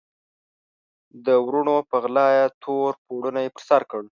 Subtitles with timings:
[1.25, 4.01] د وروڼو په غلا یې تور پوړنی پر سر کړ.